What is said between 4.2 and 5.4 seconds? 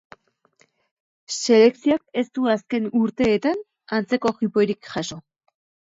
jiporik jaso.